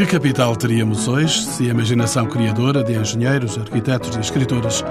[0.00, 4.82] Que capital teríamos hoje se a imaginação criadora de engenheiros, arquitetos e escritores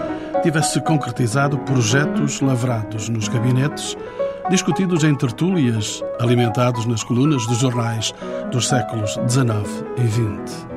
[0.43, 3.97] tivesse concretizado projetos lavrados nos gabinetes,
[4.51, 8.13] discutidos em tertúlias, alimentados nas colunas dos jornais
[8.51, 10.67] dos séculos XIX e XX?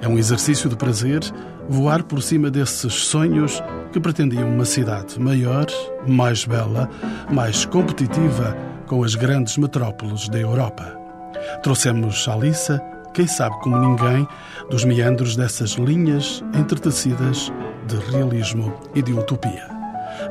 [0.00, 1.22] É um exercício de prazer
[1.68, 3.60] voar por cima desses sonhos
[3.92, 5.66] que pretendiam uma cidade maior,
[6.06, 6.88] mais bela,
[7.28, 10.96] mais competitiva com as grandes metrópoles da Europa.
[11.64, 12.80] Trouxemos Alissa
[13.14, 14.26] quem sabe como ninguém,
[14.70, 17.52] dos meandros dessas linhas entretecidas
[17.86, 19.68] de realismo e de utopia.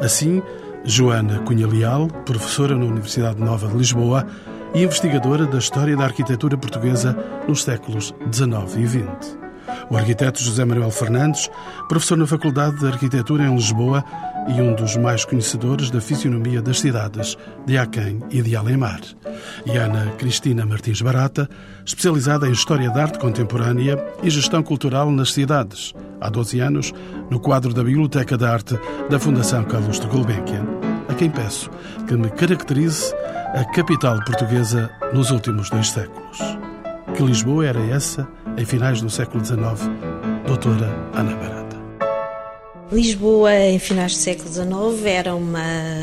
[0.01, 0.41] Assim,
[0.83, 4.25] Joana Cunha Leal, professora na Universidade Nova de Lisboa
[4.73, 9.38] e investigadora da história da arquitetura portuguesa nos séculos XIX e XX.
[9.89, 11.49] O arquiteto José Manuel Fernandes,
[11.87, 14.03] professor na Faculdade de Arquitetura em Lisboa
[14.47, 19.01] e um dos mais conhecedores da fisionomia das cidades de Aquém e de Alemar.
[19.65, 21.49] E Ana Cristina Martins Barata,
[21.85, 26.93] especializada em História da Arte Contemporânea e Gestão Cultural nas Cidades, há 12 anos,
[27.29, 28.79] no quadro da Biblioteca da Arte
[29.09, 30.65] da Fundação Carlos de Gulbenkian,
[31.07, 31.69] a quem peço
[32.07, 33.13] que me caracterize
[33.53, 36.68] a capital portuguesa nos últimos dois séculos.
[37.19, 38.25] Que Lisboa era essa,
[38.55, 39.59] em finais do século XIX?
[40.47, 41.58] Doutora Ana Barata.
[42.91, 45.61] Lisboa, em finais do século XIX, era uma,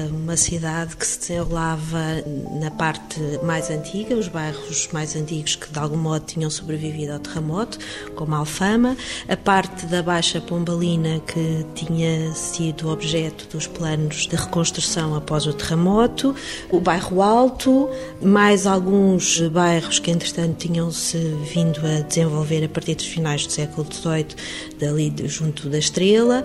[0.08, 2.22] uma cidade que se desenrolava
[2.60, 7.18] na parte mais antiga, os bairros mais antigos que de algum modo tinham sobrevivido ao
[7.18, 7.76] terremoto,
[8.14, 8.96] como Alfama,
[9.28, 15.52] a parte da Baixa Pombalina que tinha sido objeto dos planos de reconstrução após o
[15.52, 16.36] terremoto,
[16.70, 17.90] o bairro Alto,
[18.22, 21.18] mais alguns bairros que entretanto tinham-se
[21.52, 24.26] vindo a desenvolver a partir dos finais do século XVIII,
[24.78, 26.44] dali junto da Estrela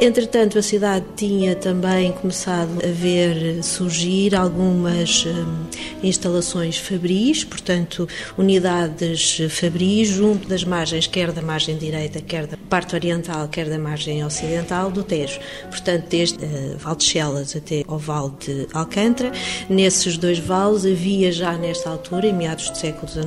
[0.00, 5.64] Entretanto, a cidade tinha também começado a ver surgir algumas hum,
[6.02, 12.94] instalações fabris, portanto, unidades fabris junto das margens, quer da margem direita, quer da parte
[12.94, 15.38] oriental, quer da margem ocidental do Tejo.
[15.70, 19.32] Portanto, desde uh, Val de Chelas até ao Vale de Alcântara.
[19.68, 23.26] Nesses dois vales havia já nesta altura, em meados do século XIX,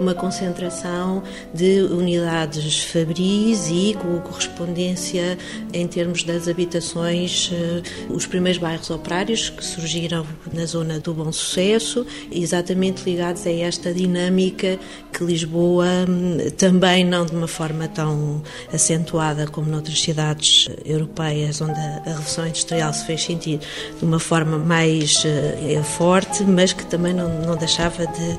[0.00, 1.22] uma concentração
[1.54, 5.38] de unidades fabris e com correspondência
[5.72, 11.30] em termos das habitações, uh, os primeiros bairros operários que surgiram na zona do Bom
[11.32, 14.78] Sucesso, exatamente ligados a esta dinâmica
[15.12, 18.42] que Lisboa, hum, também não de uma forma tão
[18.72, 23.60] acentuada como noutras cidades europeias, onde a Revolução Industrial se fez sentir
[23.98, 28.38] de uma forma mais uh, forte, mas que também não, não deixava de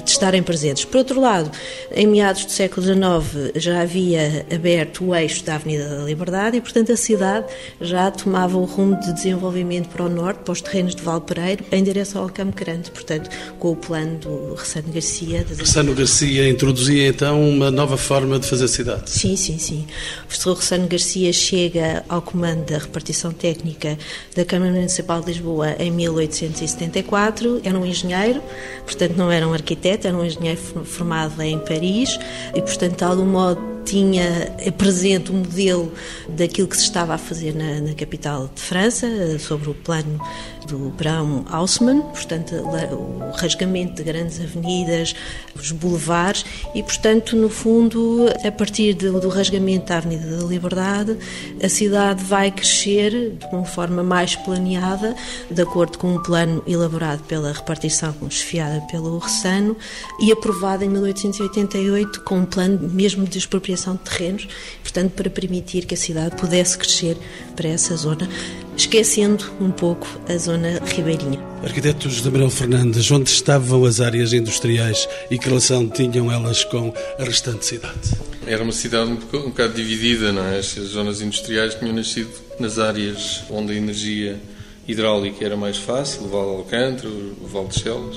[0.00, 0.84] de estarem presentes.
[0.84, 1.50] Por outro lado,
[1.94, 6.60] em meados do século XIX já havia aberto o eixo da Avenida da Liberdade e,
[6.60, 7.46] portanto, a cidade
[7.80, 11.82] já tomava o rumo de desenvolvimento para o norte, para os terrenos de Valpereiro, em
[11.82, 15.44] direção ao Campo Grande, portanto, com o plano do Ressano Garcia.
[15.58, 19.10] Ressano Garcia introduzia então uma nova forma de fazer cidade.
[19.10, 19.86] Sim, sim, sim.
[20.24, 23.98] O professor Ressano Garcia chega ao comando da repartição técnica
[24.34, 28.42] da Câmara Municipal de Lisboa em 1874, era um engenheiro,
[28.84, 32.18] portanto não era um arquiteto arquiteto, era um engenheiro formado em Paris
[32.54, 35.92] e, portanto, de algum modo tinha presente o modelo
[36.28, 39.06] daquilo que se estava a fazer na, na capital de França,
[39.40, 40.20] sobre o plano
[40.66, 45.14] do Brown Haussmann, portanto, o rasgamento de grandes avenidas,
[45.54, 51.16] os boulevards, e, portanto, no fundo, a partir do, rasgamento da Avenida da Liberdade,
[51.62, 55.14] a cidade vai crescer de uma forma mais planeada,
[55.50, 59.76] de acordo com um plano elaborado pela repartição, esfiada pelo Ressano,
[60.20, 64.48] e aprovado em 1888 com um plano mesmo de expropriação de terrenos,
[64.82, 67.16] portanto, para permitir que a cidade pudesse crescer
[67.56, 68.28] para essa zona
[68.76, 71.38] esquecendo um pouco a zona ribeirinha.
[71.62, 76.92] Arquitetos de Manuel Fernandes, onde estavam as áreas industriais e que relação tinham elas com
[77.18, 77.98] a restante cidade?
[78.46, 80.58] Era uma cidade um, bocado, um bocado dividida, não é?
[80.58, 84.40] As zonas industriais tinham nascido nas áreas onde a energia
[84.86, 88.16] hidráulica era mais fácil, o Vale Alcântara, o Vale de Chelas,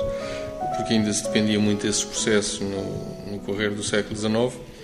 [0.77, 4.74] porque ainda se dependia muito desses processos no, no correr do século XIX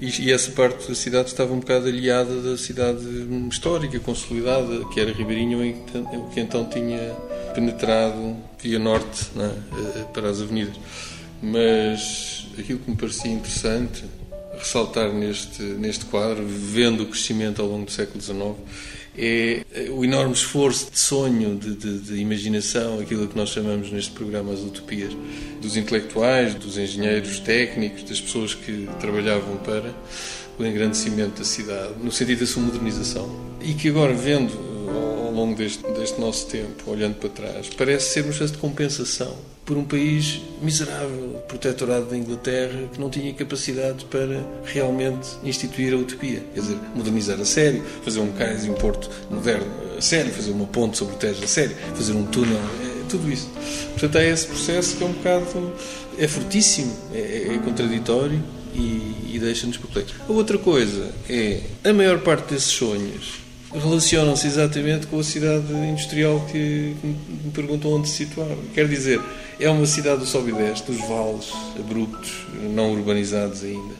[0.00, 3.04] e, e, essa parte da cidade estava um bocado aliada da cidade
[3.50, 7.14] histórica, consolidada, que era Ribeirinho, o que então tinha
[7.54, 10.02] penetrado via norte é?
[10.12, 10.76] para as avenidas.
[11.42, 14.04] Mas aquilo que me parecia interessante
[14.56, 18.56] ressaltar neste, neste quadro, vendo o crescimento ao longo do século XIX,
[19.22, 24.12] é o enorme esforço de sonho, de, de, de, imaginação, aquilo que nós chamamos neste
[24.12, 25.12] programa as utopias,
[25.60, 29.94] dos intelectuais, dos engenheiros técnicos, das pessoas que trabalhavam para
[30.58, 33.30] o engrandecimento da cidade, no sentido da sua modernização.
[33.60, 34.52] E que agora, vendo
[34.88, 39.36] ao longo deste, deste nosso tempo, olhando para trás, parece ser uma espécie de compensação
[39.70, 45.96] por um país miserável, protetorado da Inglaterra, que não tinha capacidade para realmente instituir a
[45.96, 46.42] utopia.
[46.52, 50.50] Quer dizer, modernizar a sério, fazer um cais e um porto moderno a sério, fazer
[50.50, 53.48] uma ponte sobre o Tejo a sério, fazer um túnel, é, tudo isso.
[53.92, 55.72] Portanto, é esse processo que é um bocado.
[56.18, 58.42] é fortíssimo, é, é contraditório
[58.74, 60.16] e, e deixa-nos perplexos.
[60.28, 66.44] A outra coisa é, a maior parte desses sonhos relacionam-se exatamente com a cidade industrial
[66.50, 68.48] que me perguntam onde se situar.
[68.74, 69.20] Quer dizer,
[69.58, 73.94] é uma cidade do sobe e desce, dos vales abruptos, não urbanizados ainda,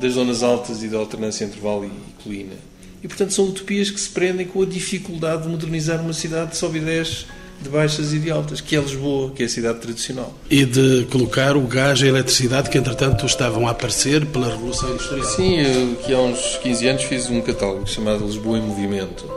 [0.00, 2.54] das zonas altas e da alternância entre vale e colina.
[3.02, 6.56] E, portanto, são utopias que se prendem com a dificuldade de modernizar uma cidade de
[6.56, 7.26] sobe e desce
[7.62, 10.34] de baixas e de altas, que é Lisboa, que é a cidade tradicional.
[10.50, 14.90] E de colocar o gás e a eletricidade que, entretanto, estavam a aparecer pela Revolução
[14.90, 15.24] Industrial.
[15.24, 19.30] Sim, eu, que há uns 15 anos fiz um catálogo chamado Lisboa em Movimento,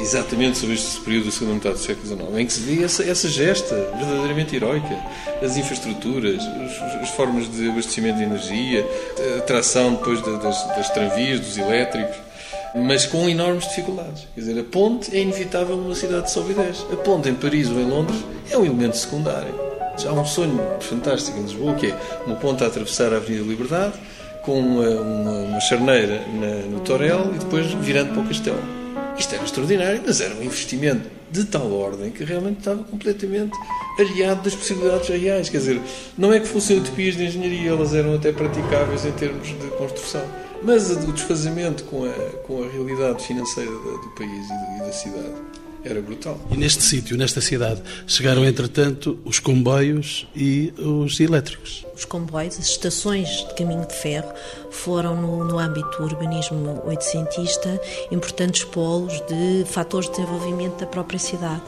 [0.00, 3.02] exatamente sobre este período da segunda metade do século XIX, em que se vê essa,
[3.04, 4.98] essa gesta verdadeiramente heroica,
[5.42, 6.42] as infraestruturas,
[7.00, 8.86] as formas de abastecimento de energia,
[9.38, 12.27] a tração depois das, das tranvias, dos elétricos,
[12.86, 14.26] mas com enormes dificuldades.
[14.34, 16.86] Quer dizer, a ponte é inevitável numa cidade de solidez.
[16.92, 19.54] A ponte em Paris ou em Londres é um elemento secundário.
[20.06, 23.94] Há um sonho fantástico em Lisboa, que é uma ponte a atravessar a Avenida Liberdade,
[24.42, 28.62] com uma, uma, uma charneira na, no Torel e depois virando para o castelo.
[29.18, 33.52] Isto era extraordinário, mas era um investimento de tal ordem que realmente estava completamente
[33.98, 35.48] aliado das possibilidades reais.
[35.48, 35.80] Quer dizer,
[36.16, 40.22] não é que fossem utopias de engenharia, elas eram até praticáveis em termos de construção.
[40.62, 42.12] Mas o desfazamento com a,
[42.46, 45.34] com a realidade financeira do país e da cidade
[45.84, 46.38] era brutal.
[46.50, 51.86] E neste sítio, nesta cidade, chegaram entretanto os comboios e os elétricos.
[51.94, 54.32] Os comboios, as estações de caminho de ferro,
[54.70, 61.18] foram no, no âmbito do urbanismo oitocentista importantes polos de fatores de desenvolvimento da própria
[61.18, 61.62] cidade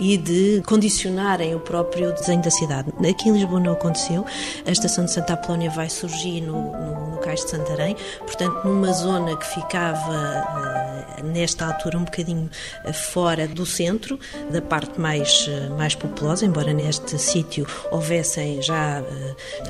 [0.00, 2.90] e de condicionarem o próprio desenho da cidade.
[3.08, 4.24] Aqui em Lisboa não aconteceu.
[4.66, 8.92] A estação de Santa Apolónia vai surgir no, no, no Cais de Santarém, portanto, numa
[8.92, 12.48] zona que ficava, uh, nesta altura, um bocadinho
[12.84, 14.18] uh, fora do centro,
[14.50, 19.02] da parte mais, uh, mais populosa, embora neste sítio houvessem já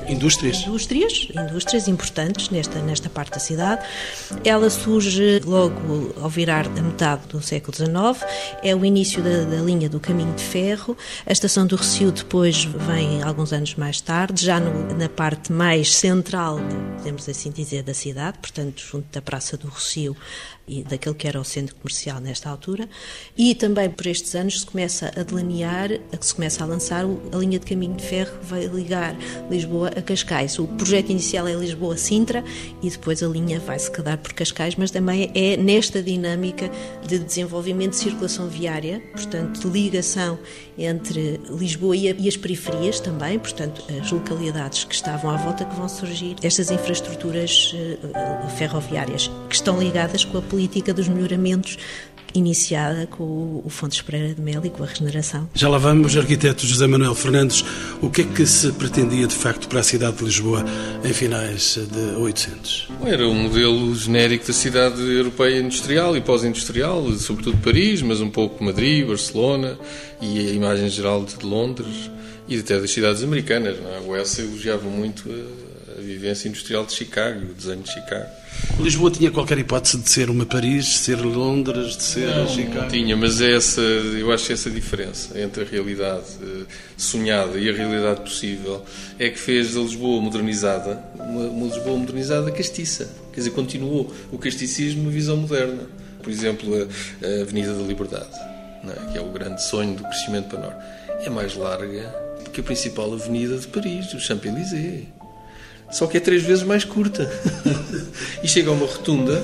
[0.07, 0.61] indústrias.
[0.61, 3.85] indústrias, indústrias importantes nesta, nesta parte da cidade.
[4.45, 8.25] Ela surge logo ao virar a metade do século XIX,
[8.63, 10.97] é o início da, da linha do caminho caminho de ferro.
[11.25, 15.95] A estação do Recio depois vem alguns anos mais tarde, já no, na parte mais
[15.95, 16.59] central,
[16.97, 20.15] podemos assim dizer, da cidade, portanto, junto da Praça do Recio
[20.67, 22.87] e daquele que era o centro comercial nesta altura.
[23.37, 27.59] E também por estes anos se começa a delinear, se começa a lançar a linha
[27.59, 29.15] de caminho de ferro que vai ligar
[29.49, 30.57] Lisboa a Cascais.
[30.59, 32.43] O projeto inicial é Lisboa-Sintra
[32.81, 36.69] e depois a linha vai se quedar por Cascais, mas também é nesta dinâmica
[37.05, 40.39] de desenvolvimento de circulação viária, portanto, de ligação
[40.77, 45.87] entre Lisboa e as periferias também, portanto, as localidades que estavam à volta que vão
[45.87, 51.77] surgir estas infraestruturas uh, ferroviárias que estão ligadas com a política dos melhoramentos
[52.33, 55.49] iniciada com o Fontes Pereira de Melo e com a regeneração.
[55.53, 57.63] Já lá vamos, arquiteto José Manuel Fernandes,
[58.01, 60.63] o que é que se pretendia de facto para a cidade de Lisboa
[61.03, 62.89] em finais de 800?
[63.05, 68.63] Era um modelo genérico da cidade europeia industrial e pós-industrial, sobretudo Paris, mas um pouco
[68.63, 69.77] Madrid, Barcelona
[70.21, 72.11] e a imagem geral de Londres
[72.47, 73.77] e até das cidades americanas.
[73.79, 73.99] Não é?
[73.99, 78.40] O Elsa elogiava muito a, a vivência industrial de Chicago, o desenho de Chicago.
[78.79, 82.81] Lisboa tinha qualquer hipótese de ser uma Paris, de ser Londres, de ser não, Chicago?
[82.81, 86.63] Não tinha, mas é essa, eu acho que essa diferença entre a realidade eh,
[86.97, 88.83] sonhada e a realidade possível
[89.19, 93.09] é que fez da Lisboa modernizada uma, uma Lisboa modernizada castiça.
[93.31, 95.83] Quer dizer, continuou o casticismo numa visão moderna.
[96.21, 98.35] Por exemplo, a, a Avenida da Liberdade,
[98.83, 99.11] é?
[99.11, 100.79] que é o grande sonho do crescimento para norte,
[101.23, 105.05] é mais larga que a principal avenida de Paris, o Champs-Élysées
[105.91, 107.29] só que é três vezes mais curta.
[108.43, 109.43] e chega a uma rotunda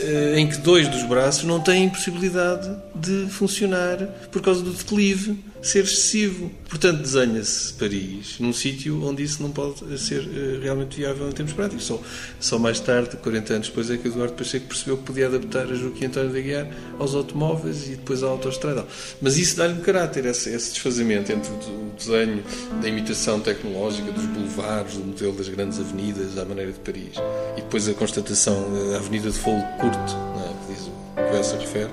[0.00, 3.98] eh, em que dois dos braços não têm possibilidade de funcionar
[4.30, 6.50] por causa do declive ser excessivo.
[6.68, 11.52] Portanto, desenha-se Paris num sítio onde isso não pode ser uh, realmente viável em termos
[11.52, 11.84] práticos.
[11.84, 12.00] Só,
[12.40, 15.74] só mais tarde, 40 anos depois, é que Eduardo Pacheco percebeu que podia adaptar a
[15.74, 18.84] Joaquim António de Aguiar aos automóveis e depois à autoestrada.
[19.20, 22.42] Mas isso dá-lhe um caráter, esse, esse entre o desenho
[22.80, 27.14] da imitação tecnológica dos boulevards, do modelo das grandes avenidas à maneira de Paris,
[27.56, 30.66] e depois a constatação da Avenida de Fogo Curto, é?
[30.66, 31.90] que diz o que essa refere,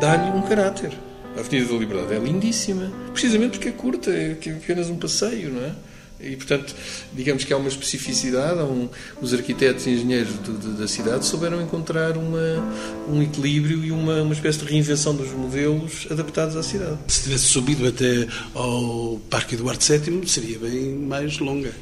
[0.00, 0.92] dá-lhe um caráter.
[1.36, 5.50] A Avenida da Liberdade é lindíssima, precisamente porque é curta, é, é apenas um passeio,
[5.50, 5.72] não é?
[6.20, 6.74] E, portanto,
[7.12, 8.88] digamos que há uma especificidade, há um,
[9.20, 12.64] os arquitetos e engenheiros do, do, da cidade souberam encontrar uma,
[13.08, 16.98] um equilíbrio e uma, uma espécie de reinvenção dos modelos adaptados à cidade.
[17.08, 21.72] Se tivesse subido até ao Parque Eduardo VII, seria bem mais longa.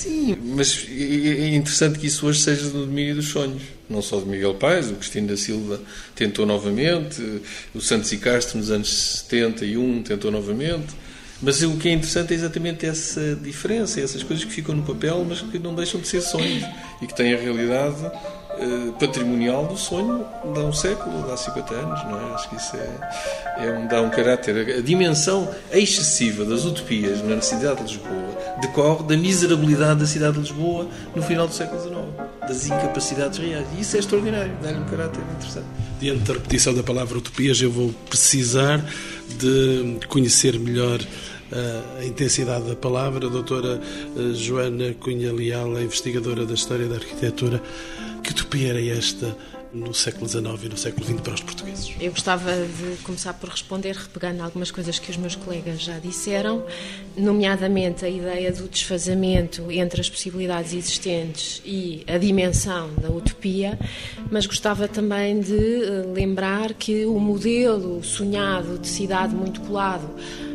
[0.00, 3.60] Sim, mas é interessante que isso hoje seja no domínio dos sonhos.
[3.86, 5.78] Não só de Miguel Paes, o Cristino da Silva
[6.14, 7.42] tentou novamente,
[7.74, 8.88] o Santos e Castro nos anos
[9.28, 10.94] 71 tentou novamente.
[11.42, 15.22] Mas o que é interessante é exatamente essa diferença, essas coisas que ficam no papel,
[15.28, 16.64] mas que não deixam de ser sonhos
[17.02, 21.36] e que têm a realidade uh, patrimonial do sonho de há um século, de há
[21.36, 22.34] 50 anos, não é?
[22.34, 24.78] Acho que isso é, é um, dá um caráter.
[24.78, 28.29] A dimensão excessiva das utopias na cidade de Lisboa
[28.60, 31.96] decorre da miserabilidade da cidade de Lisboa no final do século XIX,
[32.46, 33.66] das incapacidades reais.
[33.76, 35.66] E isso é extraordinário, dá-lhe um caráter interessante.
[36.00, 38.84] Diante da repetição da palavra utopias, eu vou precisar
[39.38, 41.00] de conhecer melhor
[41.98, 43.26] a intensidade da palavra.
[43.26, 43.80] A doutora
[44.16, 47.60] eh, Joana Cunha Leal, investigadora da História da Arquitetura.
[48.22, 49.36] Que utopia era esta
[49.72, 51.94] no século XIX e no século XX para os portugueses?
[52.00, 56.64] Eu gostava de começar por responder repegando algumas coisas que os meus colegas já disseram,
[57.16, 63.78] nomeadamente a ideia do desfazamento entre as possibilidades existentes e a dimensão da utopia,
[64.30, 70.10] mas gostava também de eh, lembrar que o modelo sonhado de cidade muito colado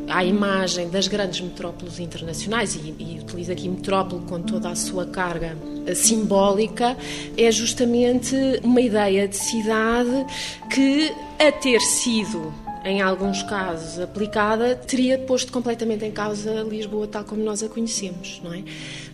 [0.09, 5.05] à imagem das grandes metrópoles internacionais, e, e utilizo aqui metrópole com toda a sua
[5.05, 5.57] carga
[5.93, 6.97] simbólica,
[7.37, 10.25] é justamente uma ideia de cidade
[10.69, 12.53] que, a ter sido
[12.85, 18.39] em alguns casos aplicada, teria posto completamente em causa Lisboa tal como nós a conhecemos,
[18.43, 18.63] não é?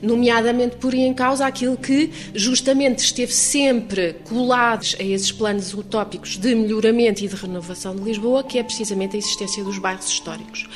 [0.02, 6.54] Nomeadamente por em causa aquilo que justamente esteve sempre colado a esses planos utópicos de
[6.54, 10.68] melhoramento e de renovação de Lisboa, que é precisamente a existência dos bairros históricos.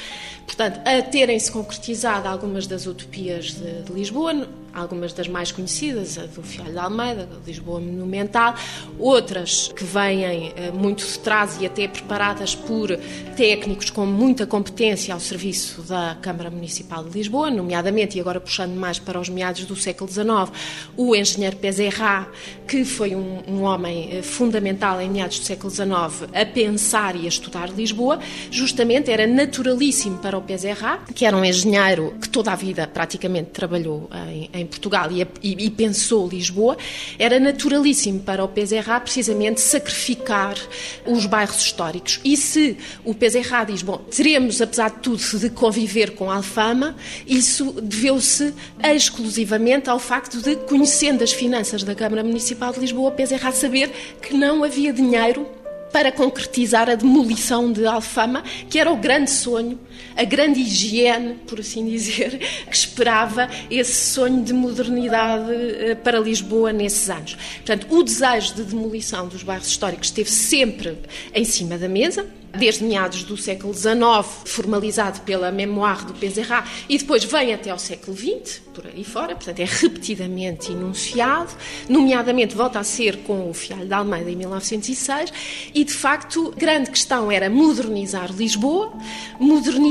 [0.46, 6.25] Portanto, a terem-se concretizado algumas das utopias de, de Lisboa, algumas das mais conhecidas, a
[6.25, 8.55] do Fialho de Almeida, a Lisboa Monumental,
[9.00, 12.89] outras que vêm eh, muito de trás e até preparadas por
[13.36, 18.75] técnicos com muita competência ao serviço da Câmara Municipal de Lisboa, nomeadamente, e agora puxando
[18.75, 20.51] mais para os meados do século XIX,
[20.98, 22.27] o engenheiro Pezerra,
[22.67, 27.25] que foi um, um homem eh, fundamental em meados do século XIX a pensar e
[27.25, 28.20] a estudar Lisboa,
[28.51, 33.51] justamente era naturalíssimo para o Pezerra, que era um engenheiro que toda a vida praticamente
[33.51, 36.77] trabalhou em, em em Portugal e, e, e, pensou Lisboa,
[37.17, 40.57] era naturalíssimo para o PZRA precisamente sacrificar
[41.05, 42.19] os bairros históricos.
[42.24, 46.95] E se o PZRA diz, bom, teremos, apesar de tudo, de conviver com a Alfama,
[47.27, 48.53] isso deveu-se
[48.84, 53.91] exclusivamente ao facto de, conhecendo as finanças da Câmara Municipal de Lisboa, o PZRA saber
[54.22, 55.48] que não havia dinheiro
[55.95, 59.79] para concretizar a demolição de Alfama, que era o grande sonho,
[60.16, 66.72] a grande higiene, por assim dizer, que esperava esse sonho de modernidade eh, para Lisboa
[66.72, 67.36] nesses anos.
[67.56, 70.98] Portanto, o desejo de demolição dos bairros históricos esteve sempre
[71.34, 72.25] em cima da mesa
[72.56, 77.80] desde meados do século XIX, formalizado pela Memoire do Pezerra, e depois vem até ao
[77.80, 81.52] século XX, por aí fora, portanto é repetidamente enunciado,
[81.88, 85.32] nomeadamente volta a ser com o Fialho de Almeida em 1906,
[85.74, 88.94] e de facto, grande questão era modernizar Lisboa,
[89.40, 89.85] modernizar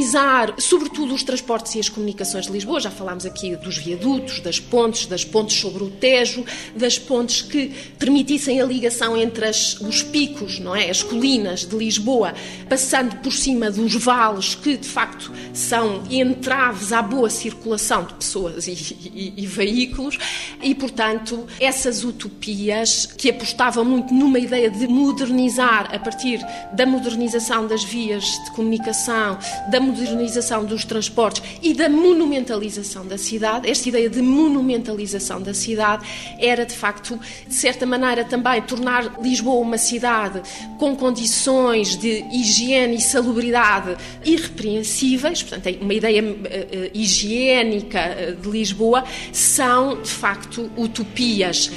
[0.59, 5.07] sobretudo os transportes e as comunicações de Lisboa, já falámos aqui dos viadutos, das pontes,
[5.07, 10.59] das pontes sobre o Tejo, das pontes que permitissem a ligação entre as, os picos,
[10.59, 12.35] não é, as colinas de Lisboa,
[12.69, 18.67] passando por cima dos vales que de facto são entraves à boa circulação de pessoas
[18.67, 18.73] e,
[19.15, 20.19] e, e veículos,
[20.63, 26.41] e portanto essas utopias que apostavam muito numa ideia de modernizar a partir
[26.73, 29.39] da modernização das vias de comunicação,
[29.71, 36.05] da modernização dos transportes e da monumentalização da cidade, esta ideia de monumentalização da cidade
[36.39, 40.43] era de facto, de certa maneira, também tornar Lisboa uma cidade
[40.79, 48.49] com condições de higiene e salubridade irrepreensíveis, portanto, uma ideia uh, uh, higiênica eh, de
[48.49, 51.71] Lisboa, são de facto utopias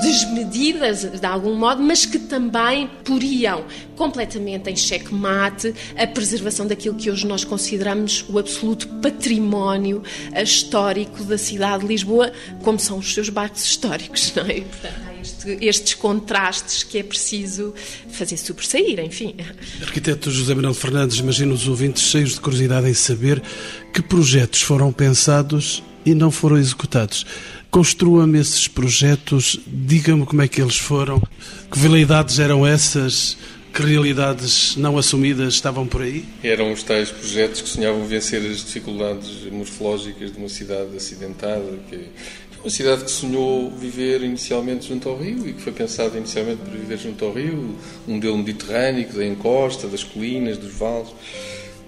[0.00, 3.64] desmedidas de algum modo, mas que também poriam
[3.96, 10.02] completamente em xeque-mate a preservação daquilo que hoje nós consideramos o absoluto património
[10.40, 14.60] histórico da cidade de Lisboa, como são os seus bairros históricos, não é?
[14.60, 17.74] Portanto, este, estes contrastes que é preciso
[18.10, 19.34] fazer sobressair, enfim.
[19.82, 23.42] Arquiteto José Manuel Fernandes, imagino os ouvintes cheios de curiosidade em saber
[23.92, 27.26] que projetos foram pensados e não foram executados.
[27.70, 31.20] Construa-me esses projetos, diga-me como é que eles foram,
[31.70, 33.36] que veleidades eram essas,
[33.72, 36.24] Que realidades não assumidas estavam por aí?
[36.42, 42.08] Eram os tais projetos que sonhavam vencer as dificuldades morfológicas de uma cidade acidentada, que
[42.60, 46.72] uma cidade que sonhou viver inicialmente junto ao rio e que foi pensada inicialmente para
[46.72, 51.08] viver junto ao rio, um modelo mediterrâneo, da encosta, das colinas, dos vales.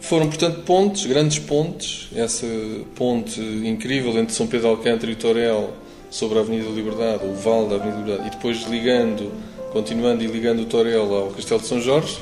[0.01, 2.09] Foram, portanto, pontes, grandes pontes.
[2.15, 2.47] Essa
[2.95, 5.75] ponte incrível entre São Pedro Alcântara e Torel
[6.09, 9.33] sobre a Avenida da Liberdade, o vale da Avenida da Liberdade, e depois ligando,
[9.73, 12.19] continuando e ligando o Torel ao Castelo de São Jorge,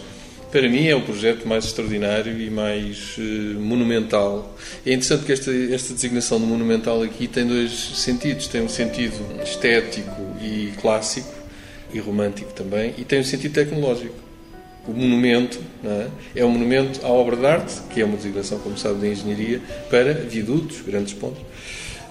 [0.51, 4.57] para mim é o projeto mais extraordinário e mais uh, monumental.
[4.85, 8.47] É interessante que esta, esta designação de monumental aqui tem dois sentidos.
[8.49, 11.39] Tem um sentido estético e clássico,
[11.93, 14.15] e romântico também, e tem um sentido tecnológico.
[14.87, 16.07] O monumento é?
[16.37, 16.45] é?
[16.45, 20.15] um monumento à obra de arte, que é uma designação, como sabe, de engenharia, para
[20.15, 21.43] viadutos, grandes pontos.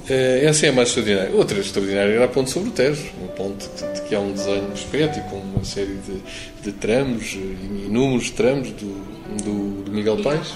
[0.10, 1.36] Uh, essa é a mais extraordinária.
[1.36, 4.72] Outra extraordinária era a ponte sobre o Tejo, um ponte que, que é um desenho
[4.74, 9.06] estético, com uma série de, de tramos, inúmeros tramos do,
[9.44, 10.54] do, do Miguel Paes.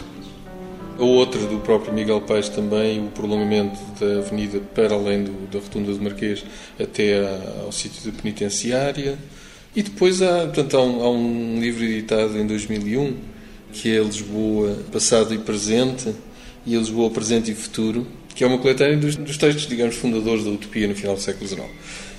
[0.98, 5.60] A outra do próprio Miguel Paes também, o prolongamento da avenida para além do, da
[5.60, 6.46] Rotunda do Marquês
[6.80, 7.20] até
[7.62, 9.18] ao sítio da penitenciária.
[9.76, 13.16] E depois há, portanto, há um, há um livro editado em 2001
[13.74, 16.14] que é Lisboa Passado e Presente
[16.66, 18.06] e a Lisboa Presente e Futuro,
[18.42, 21.48] que é uma coletânea dos, dos textos, digamos, fundadores da utopia no final do século
[21.48, 21.62] XIX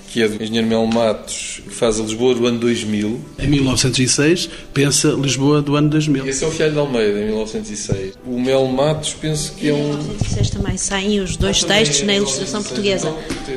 [0.07, 3.19] que é do engenheiro Mel Matos, que faz a Lisboa do ano 2000.
[3.39, 6.29] Em 1906, pensa Lisboa do ano 2000.
[6.29, 8.19] Esse é o Fialho de Almeida, em 1906.
[8.27, 9.79] O Mel Matos, penso que é um...
[9.79, 13.11] Em 1906 também saem os dois ah, textos na ilustração portuguesa.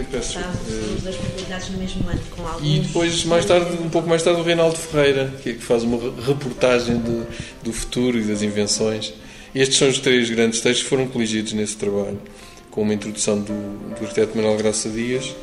[0.09, 0.51] Peço, Estavam
[0.95, 2.65] os dois publicados no mesmo ano, com alguns...
[2.65, 5.83] E depois, mais tarde, um pouco mais tarde, o Reinaldo Ferreira, que, é que faz
[5.83, 7.21] uma reportagem de,
[7.65, 9.13] do futuro e das invenções.
[9.53, 12.17] Estes são os três grandes textos que foram coligidos nesse trabalho
[12.75, 13.53] com uma introdução do,
[13.95, 15.33] do arquiteto Manuel Graça Dias.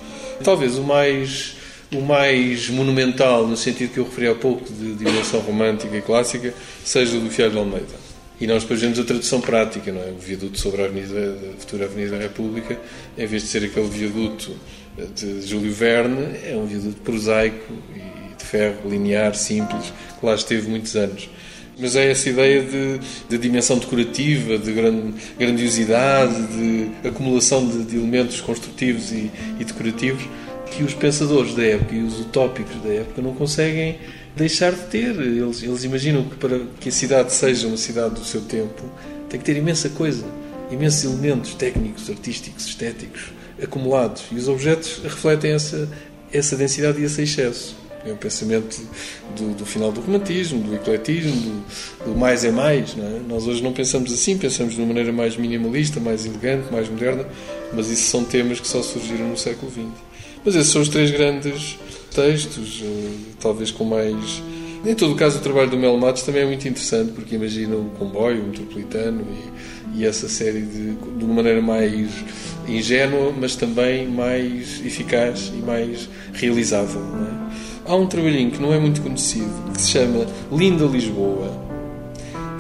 [0.45, 1.57] Talvez o mais,
[1.91, 6.53] o mais monumental, no sentido que eu referi há pouco, de dimensão romântica e clássica,
[6.85, 8.03] seja o do Fialho de Almeida.
[8.39, 10.11] E nós depois vemos a tradução prática, não é?
[10.11, 12.79] O viaduto sobre a, avenida, a futura Avenida da República,
[13.17, 14.55] em vez de ser aquele viaduto
[15.15, 20.69] de Júlio Verne, é um viaduto prosaico e de ferro linear, simples, que lá esteve
[20.69, 21.31] muitos anos.
[21.79, 24.73] Mas é essa ideia de, de dimensão decorativa, de
[25.39, 30.23] grandiosidade, de acumulação de, de elementos construtivos e, e, decorativos
[30.71, 33.99] que os pensadores da época e os utópicos da época não conseguem
[34.37, 35.19] deixar de ter.
[35.19, 38.83] Eles, eles imaginam que para que a cidade seja uma cidade do seu tempo
[39.29, 40.25] tem que ter imensa coisa,
[40.71, 43.33] imensos elementos técnicos, artísticos, estéticos
[43.63, 45.89] acumulados e os objetos refletem essa,
[46.33, 47.82] essa densidade e esse excesso.
[48.05, 48.81] É o pensamento
[49.37, 52.97] do, do, final do romantismo, do ecletismo, do, do mais é mais.
[52.99, 53.21] É?
[53.29, 57.27] Nós hoje não pensamos assim, pensamos de uma maneira mais minimalista, mais elegante, mais moderna,
[57.73, 59.87] mas isso são temas que só surgiram no século XX.
[60.45, 61.79] Mas esses são os três grandes
[62.13, 63.11] textos, eh,
[63.41, 64.43] talvez com mais.
[64.85, 67.77] Em todo o caso, o trabalho do Melo Matos também é muito interessante, porque imagina
[67.77, 69.52] o comboio, o metropolitano e,
[69.95, 72.11] e essa série de, de uma maneira mais
[72.69, 77.01] ingênua, mas também mais eficaz e mais realizável.
[77.01, 77.91] É?
[77.91, 81.51] Há um trabalhinho que não é muito conhecido, que se chama Linda Lisboa,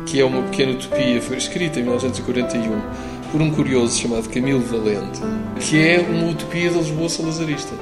[0.06, 2.80] que é uma pequena utopia, foi escrita em 1941
[3.30, 5.20] por um curioso chamado Camilo Valente,
[5.58, 7.74] que é uma utopia da Lisboa salazarista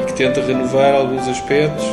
[0.00, 1.84] e que tenta renovar alguns aspectos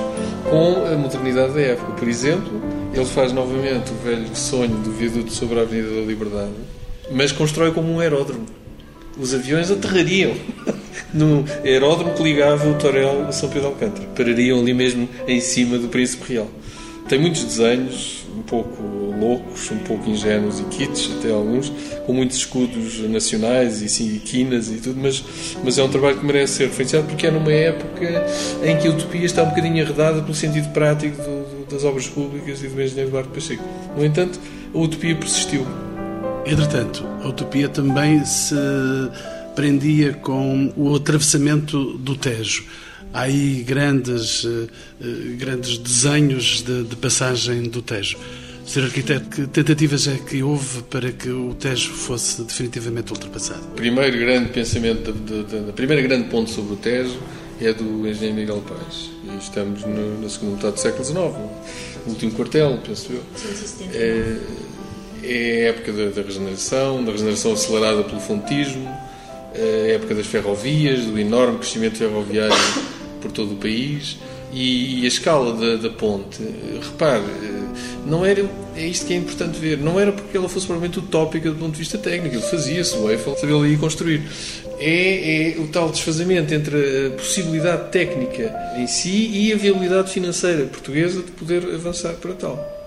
[0.49, 1.91] com a modernidade da época.
[1.93, 2.61] Por exemplo,
[2.93, 6.53] ele faz novamente o velho sonho do viaduto sobre a Avenida da Liberdade,
[7.13, 8.45] mas constrói como um aeródromo.
[9.17, 10.33] Os aviões aterrariam
[11.13, 14.07] no aeródromo que ligava o Torel a São Pedro Alcântara.
[14.15, 16.49] Parariam ali mesmo em cima do Príncipe Real.
[17.07, 18.81] Tem muitos desenhos, um pouco
[19.19, 21.71] loucos, um pouco ingênuos e kits, até alguns,
[22.05, 25.23] com muitos escudos nacionais e sim, quinas e tudo, mas,
[25.63, 28.25] mas é um trabalho que merece ser referenciado porque é numa época
[28.63, 31.23] em que a utopia está um bocadinho arredada pelo sentido prático do,
[31.65, 33.63] do, das obras públicas e do engenheiro Eduardo Pacheco.
[33.95, 34.39] No entanto,
[34.73, 35.65] a utopia persistiu.
[36.45, 38.55] Entretanto, a utopia também se
[39.55, 42.65] prendia com o atravessamento do Tejo.
[43.13, 44.67] Há aí grandes, eh,
[45.01, 48.17] eh, grandes desenhos de, de passagem do Tejo.
[48.65, 53.61] Ser arquiteto, que tentativas é que houve para que o Tejo fosse definitivamente ultrapassado?
[53.67, 55.13] O primeiro grande pensamento,
[55.69, 57.19] a primeira grande ponto sobre o Tejo
[57.61, 59.11] é do engenheiro Miguel Paz.
[59.23, 61.17] E estamos no, na segunda metade do século XIX,
[62.05, 63.23] no último quartel, penso eu.
[63.93, 64.37] É,
[65.23, 68.87] é a época da, da regeneração, da regeneração acelerada pelo fontismo,
[69.55, 72.55] a época das ferrovias, do enorme crescimento ferroviário
[73.21, 74.17] por todo o país
[74.53, 76.43] e a escala da, da, ponte,
[76.81, 77.23] repare,
[78.05, 81.49] não era, é isto que é importante ver, não era porque ela fosse provavelmente utópica
[81.49, 84.21] do ponto de vista técnico, ele fazia-se, o Eiffel sabia ali construir.
[84.79, 90.65] É, é, o tal desfazamento entre a possibilidade técnica em si e a viabilidade financeira
[90.65, 92.82] portuguesa de poder avançar para tal.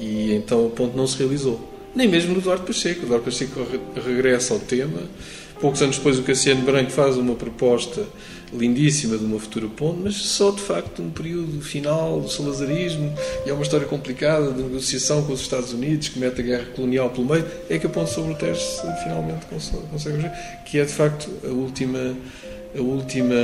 [0.00, 1.60] E então o ponto não se realizou.
[1.94, 3.02] Nem mesmo no Eduardo Pacheco.
[3.02, 3.60] O Eduardo Pacheco
[4.04, 5.02] regressa ao tema.
[5.60, 8.02] Poucos anos depois, o Cassiano Branco faz uma proposta
[8.52, 13.14] lindíssima de uma futura ponte, mas só de facto um período final do salazarismo
[13.46, 16.64] e é uma história complicada de negociação com os Estados Unidos que mete a guerra
[16.74, 18.60] colonial pelo meio, é que a ponte sobre o Tejo
[19.04, 20.30] finalmente consegue,
[20.66, 22.16] que é de facto a última
[22.76, 23.34] a última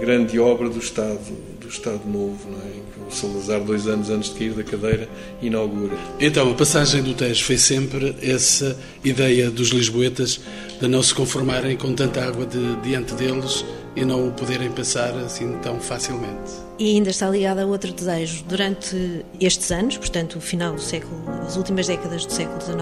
[0.00, 1.18] grande obra do Estado
[1.66, 2.70] do Estado Novo, não é?
[2.70, 5.08] que o Salazar dois anos antes de cair da cadeira
[5.42, 5.96] inaugura.
[6.18, 10.40] Então a passagem do Tejo foi sempre essa ideia dos lisboetas
[10.80, 13.64] de não se conformarem com tanta água de, diante deles
[13.96, 16.52] e não o poderem passar assim tão facilmente.
[16.78, 18.44] E ainda está ligado a outro desejo.
[18.46, 22.78] Durante estes anos, portanto, o final do século, as últimas décadas do século XIX,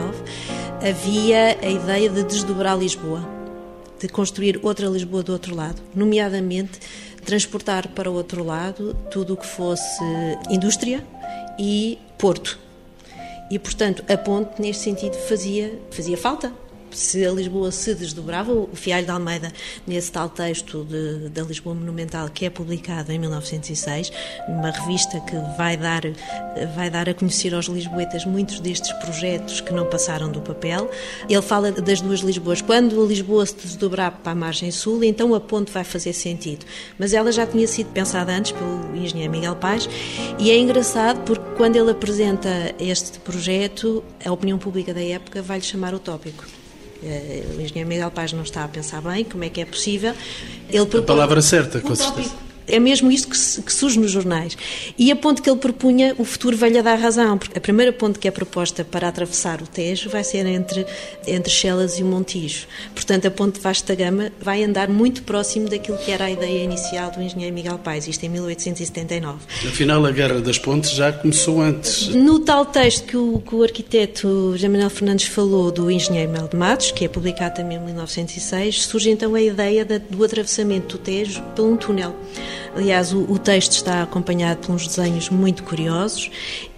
[0.83, 3.25] havia a ideia de desdobrar Lisboa,
[4.01, 6.81] de construir outra Lisboa do outro lado, nomeadamente
[7.24, 10.04] transportar para o outro lado tudo o que fosse
[10.50, 11.04] indústria
[11.58, 12.58] e porto.
[13.50, 16.52] E, portanto, a ponte, neste sentido, fazia, fazia falta
[16.96, 19.52] se a Lisboa se desdobrava, o Fialho de Almeida,
[19.87, 24.12] nesse tal texto de, da Lisboa Monumental, que é publicado em 1906,
[24.48, 26.02] numa revista que vai dar,
[26.74, 30.90] vai dar a conhecer aos lisboetas muitos destes projetos que não passaram do papel,
[31.28, 32.62] ele fala das duas Lisboas.
[32.62, 36.64] Quando a Lisboa se desdobrar para a margem sul, então a ponte vai fazer sentido.
[36.98, 39.88] Mas ela já tinha sido pensada antes pelo engenheiro Miguel Paz,
[40.38, 45.59] e é engraçado porque quando ele apresenta este projeto, a opinião pública da época vai
[45.59, 46.63] lhe chamar utópico.
[47.02, 50.14] Eh, o engenheiro Miguel Paz não está a pensar bem como é que é possível.
[50.68, 52.43] Ele propõe, a palavra certa, com certeza.
[52.66, 54.57] É mesmo isto que, que, surge nos jornais.
[54.98, 58.18] E a ponte que ele propunha, o futuro a dar razão, porque a primeira ponte
[58.18, 60.87] que é proposta para atravessar o Tejo vai ser entre,
[61.27, 62.66] entre Chelas e o Montijo.
[62.94, 66.64] Portanto, a ponte de Vasta Gama vai andar muito próximo daquilo que era a ideia
[66.64, 69.38] inicial do engenheiro Miguel Paes, isto em 1879.
[69.68, 72.09] Afinal, a Guerra das Pontes já começou antes.
[72.09, 76.48] No tal texto que o, que o arquiteto José Manuel Fernandes falou do engenheiro Mel
[76.48, 80.96] de Matos, que é publicado também em 1906, surge então a ideia da, do atravessamento
[80.96, 82.14] do Tejo por um túnel.
[82.75, 86.31] Aliás, o, o, texto está acompanhado por uns desenhos muito curiosos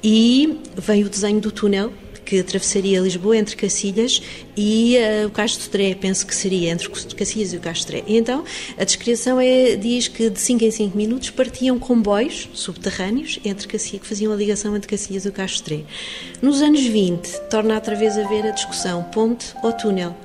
[0.03, 1.93] e vem o desenho do túnel
[2.25, 4.21] que atravessaria Lisboa entre Cacilhas
[4.57, 8.15] e uh, o Tré, penso que seria entre Cacilhas e o Castro de Tré.
[8.17, 8.43] Então,
[8.79, 14.01] a descrição é, diz que de 5 em 5 minutos partiam comboios subterrâneos entre Cacilhas,
[14.01, 15.93] que faziam a ligação entre Cacilhas e o Castro de Tré.
[16.41, 20.17] Nos anos 20, torna outra vez a haver a discussão ponte ou túnel.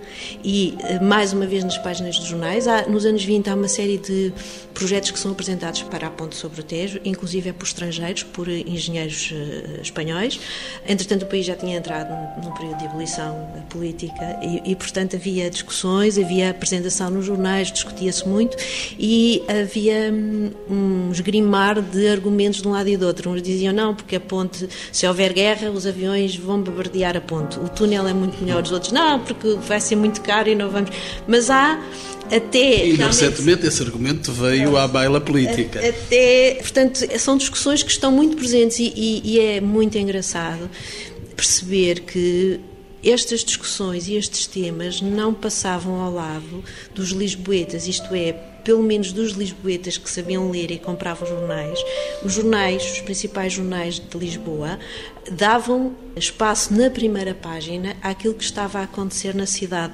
[0.44, 3.67] E, uh, mais uma vez, nas páginas dos jornais, há, nos anos 20 há uma
[3.67, 4.32] série de
[4.74, 8.48] projetos que são apresentados para a ponte sobre o Tejo, inclusive é por estrangeiros, por
[8.48, 10.39] engenheiros uh, espanhóis.
[10.88, 15.15] Entretanto, o país já tinha entrado num, num período de ebulição política e, e, portanto,
[15.15, 18.57] havia discussões, havia apresentação nos jornais, discutia-se muito
[18.97, 23.29] e havia um, um esgrimar de argumentos de um lado e do outro.
[23.29, 27.60] Uns diziam não, porque a ponte, se houver guerra, os aviões vão bombardear a ponte.
[27.60, 28.63] O túnel é muito melhor.
[28.63, 30.91] Os outros, não, porque vai ser muito caro e não vamos.
[31.27, 31.81] Mas há
[32.31, 32.88] até.
[32.88, 35.79] E recentemente esse argumento veio à baila política.
[35.79, 40.69] Até, portanto, são discussões que estão muito presentes e, e, e é muito engraçado
[41.36, 42.60] perceber que
[43.04, 48.34] estas discussões e estes temas não passavam ao lado dos lisboetas, isto é,
[48.64, 51.80] pelo menos dos lisboetas que sabiam ler e compravam jornais.
[52.24, 54.78] Os jornais, os principais jornais de Lisboa,
[55.32, 59.94] davam espaço na primeira página àquilo que estava a acontecer na cidade,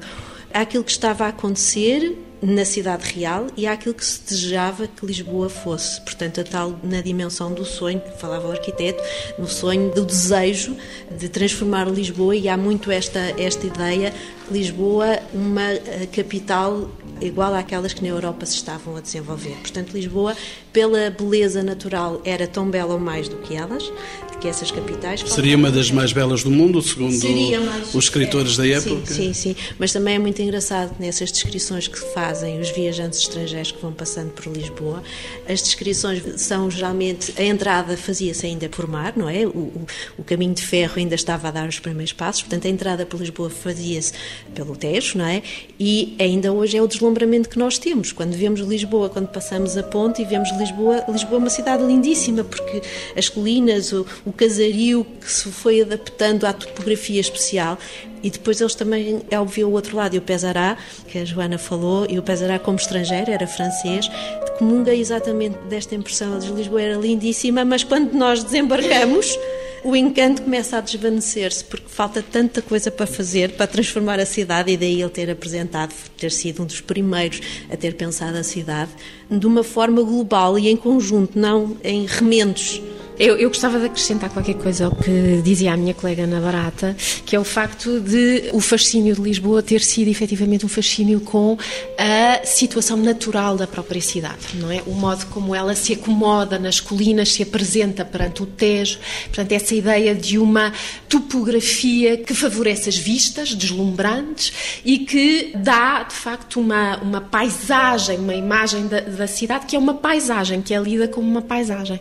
[0.54, 5.50] àquilo que estava a acontecer na cidade real e àquilo que se desejava que Lisboa
[5.50, 6.00] fosse.
[6.02, 9.02] Portanto, a tal na dimensão do sonho, que falava o arquiteto,
[9.38, 10.76] no sonho do desejo
[11.12, 14.14] de transformar Lisboa, e há muito esta, esta ideia
[14.52, 16.90] Lisboa uma eh, capital
[17.22, 19.56] igual àquelas que na Europa se estavam a desenvolver.
[19.62, 20.36] Portanto, Lisboa,
[20.72, 23.92] pela beleza natural, era tão bela ou mais do que elas,
[24.40, 25.22] que essas capitais.
[25.22, 27.18] Seria uma das mais belas do mundo, segundo
[27.66, 29.14] mais, os escritores é, da época?
[29.14, 29.56] Sim, sim, sim.
[29.80, 34.32] Mas também é muito engraçado nessas descrições que fazem os viajantes estrangeiros que vão passando
[34.32, 35.02] por Lisboa.
[35.48, 37.34] As descrições são geralmente.
[37.38, 39.46] A entrada fazia-se ainda por mar, não é?
[39.46, 39.86] O, o,
[40.20, 43.20] o, caminho de ferro ainda estava a dar os primeiros passos, portanto, a entrada por
[43.20, 44.14] Lisboa fazia-se
[44.54, 45.42] pelo Tejo, não é?
[45.80, 48.12] E ainda hoje é o deslumbramento que nós temos.
[48.12, 52.44] Quando vemos Lisboa, quando passamos a ponte e vemos Lisboa, Lisboa é uma cidade lindíssima,
[52.44, 52.82] porque
[53.16, 57.78] as colinas, o, o casario que se foi adaptando à topografia especial
[58.24, 60.76] e depois eles também, ao ver o outro lado, e o Pesará,
[61.08, 64.10] que a Joana falou, e o Pesará como estrangeiro, era francês,
[64.58, 66.38] comunga exatamente desta impressão.
[66.40, 69.38] de Lisboa era lindíssima, mas quando nós desembarcamos
[69.84, 74.72] o encanto começa a desvanecer-se porque falta tanta coisa para fazer, para transformar a cidade,
[74.72, 78.92] e daí ele ter apresentado, ter sido um dos primeiros a ter pensado a cidade
[79.30, 82.82] de uma forma global e em conjunto, não em remendos.
[83.20, 86.96] Eu, eu, gostava de acrescentar qualquer coisa ao que dizia a minha colega Ana Barata,
[87.26, 91.58] que é o facto de o fascínio de Lisboa ter sido efetivamente um fascínio com
[91.98, 94.84] a situação natural da própria cidade, não é?
[94.86, 99.74] O modo como ela se acomoda nas colinas, se apresenta perante o Tejo, portanto, essa
[99.74, 100.72] ideia de uma
[101.10, 104.54] topografia que favorece as vistas deslumbrantes
[104.86, 109.80] e que dá, de facto, uma, uma paisagem, uma imagem da, da cidade que é
[109.80, 112.00] uma paisagem, que é lida como uma paisagem.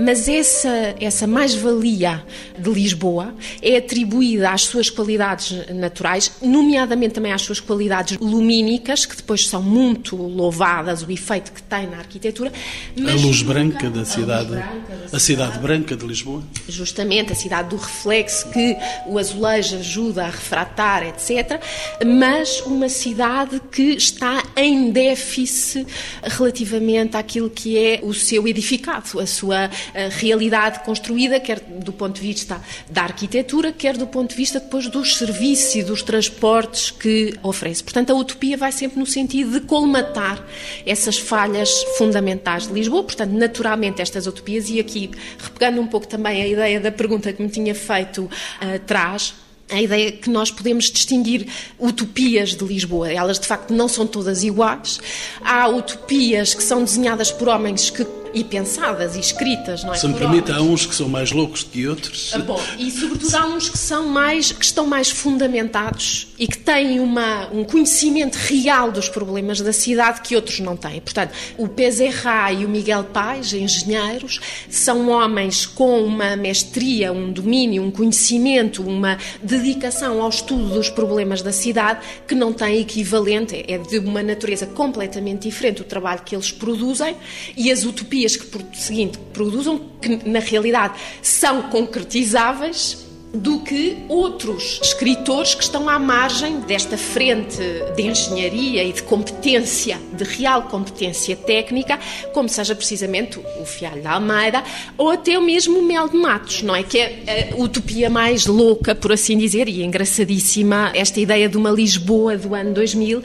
[0.00, 2.24] Mas esse essa, essa mais-valia
[2.58, 9.16] de Lisboa é atribuída às suas qualidades naturais, nomeadamente também às suas qualidades lumínicas, que
[9.16, 12.50] depois são muito louvadas, o efeito que tem na arquitetura.
[12.98, 16.42] a luz branca da cidade, a, branca a cidade branca de Lisboa.
[16.66, 21.60] Justamente, a cidade do reflexo que o azulejo ajuda a refratar, etc.
[22.04, 25.86] Mas uma cidade que está em déficit
[26.22, 29.70] relativamente àquilo que é o seu edificado, a sua
[30.10, 34.60] realidade realidade construída, quer do ponto de vista da arquitetura, quer do ponto de vista
[34.60, 37.82] depois dos serviços e dos transportes que oferece.
[37.82, 40.44] Portanto, a utopia vai sempre no sentido de colmatar
[40.86, 43.02] essas falhas fundamentais de Lisboa.
[43.02, 47.42] Portanto, naturalmente, estas utopias, e aqui, repegando um pouco também a ideia da pergunta que
[47.42, 49.34] me tinha feito uh, atrás,
[49.70, 53.10] a ideia que nós podemos distinguir utopias de Lisboa.
[53.10, 55.00] Elas, de facto, não são todas iguais.
[55.42, 58.06] Há utopias que são desenhadas por homens que
[58.36, 59.96] e pensadas e escritas, não é?
[59.96, 62.32] Se me permite, há uns que são mais loucos que outros.
[62.34, 66.58] Ah, bom, e sobretudo há uns que são mais, que estão mais fundamentados e que
[66.58, 71.00] têm uma, um conhecimento real dos problemas da cidade que outros não têm.
[71.00, 77.82] Portanto, o Pezerra e o Miguel Pais, engenheiros, são homens com uma mestria, um domínio,
[77.82, 83.78] um conhecimento, uma dedicação ao estudo dos problemas da cidade que não tem equivalente, é
[83.78, 87.16] de uma natureza completamente diferente o trabalho que eles produzem
[87.56, 94.80] e as utopias que, por seguinte, produzam, que na realidade são concretizáveis, do que outros
[94.82, 97.58] escritores que estão à margem desta frente
[97.94, 101.98] de engenharia e de competência, de real competência técnica,
[102.32, 104.62] como seja precisamente o Fialho da Almeida
[104.96, 106.82] ou até o mesmo Mel de Matos, não é?
[106.82, 111.70] Que é a utopia mais louca, por assim dizer, e engraçadíssima, esta ideia de uma
[111.70, 113.22] Lisboa do ano 2000,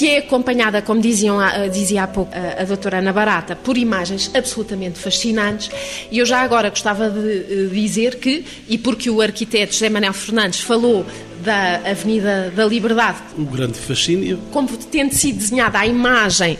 [0.00, 1.36] que é acompanhada, como diziam,
[1.70, 5.70] dizia há pouco a, a doutora Ana Barata, por imagens absolutamente fascinantes.
[6.10, 10.60] E eu já agora gostava de dizer que, e porque o arquiteto José Manuel Fernandes
[10.60, 11.04] falou
[11.40, 13.18] da Avenida da Liberdade.
[13.36, 14.38] O grande fascínio.
[14.50, 16.58] Como tendo sido desenhada a imagem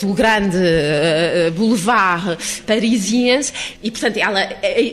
[0.00, 2.36] do grande uh, boulevard
[2.66, 4.40] parisiense e, portanto, ela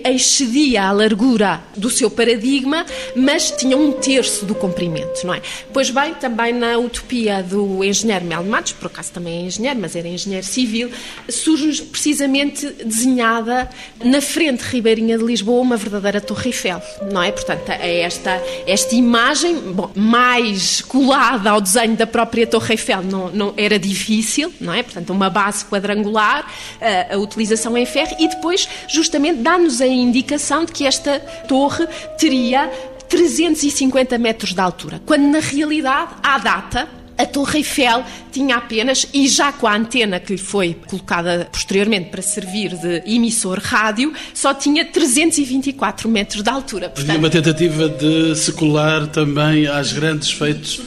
[0.06, 5.42] excedia a largura do seu paradigma, mas tinha um terço do comprimento, não é?
[5.74, 9.96] Pois bem, também na utopia do engenheiro Mel Matos, por acaso também é engenheiro, mas
[9.96, 10.90] era engenheiro civil,
[11.30, 13.70] surge precisamente desenhada
[14.04, 17.32] na frente ribeirinha de Lisboa uma verdadeira Torre Eiffel, não é?
[17.32, 23.02] Portanto, é esta, esta imagem imagem bom, mais colada ao desenho da própria Torre Eiffel
[23.02, 24.84] não, não era difícil, não é?
[24.84, 26.46] Portanto, uma base quadrangular,
[26.80, 31.88] a, a utilização em ferro e depois, justamente, dá-nos a indicação de que esta torre
[32.20, 32.70] teria
[33.10, 39.28] 350 metros de altura, quando na realidade, à data, a Torre Eiffel tinha apenas, e
[39.28, 44.54] já com a antena que lhe foi colocada posteriormente para servir de emissor rádio, só
[44.54, 46.90] tinha 324 metros de altura.
[46.90, 50.82] Portanto, Havia uma tentativa de se colar também às grandes feitos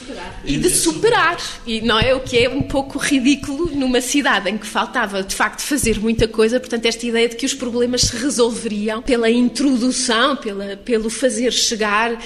[0.45, 1.37] e de superar.
[1.65, 5.35] E não é o que é um pouco ridículo numa cidade em que faltava de
[5.35, 10.35] facto fazer muita coisa, portanto, esta ideia de que os problemas se resolveriam pela introdução,
[10.35, 12.17] pela, pelo fazer chegar uh,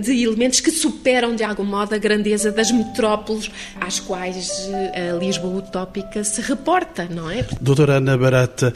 [0.00, 3.47] de elementos que superam de algum modo a grandeza das metrópoles
[3.80, 7.46] às quais uh, a Lisboa utópica se reporta, não é?
[7.60, 8.72] Doutora Ana Barata,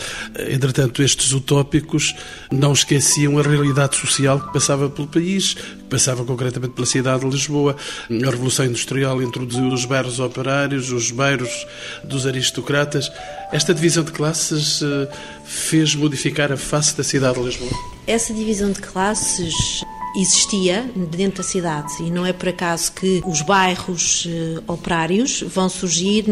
[0.49, 2.15] entretanto, estes utópicos
[2.51, 7.31] não esqueciam a realidade social que passava pelo país, que passava concretamente pela cidade de
[7.31, 7.77] Lisboa,
[8.11, 11.67] a Revolução Industrial Industrial introduziu os bairros operários, os bairros
[12.05, 13.11] dos aristocratas.
[13.51, 15.09] Esta divisão de classes eh,
[15.45, 17.71] fez modificar a face da cidade de Lisboa?
[18.07, 19.55] Essa divisão de classes
[20.17, 21.93] existia dentro da cidade.
[22.01, 26.25] E não é por acaso que os bairros uh, operários vão surgir,